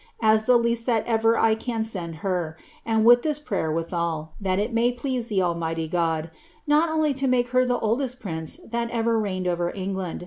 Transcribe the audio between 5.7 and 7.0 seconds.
God, not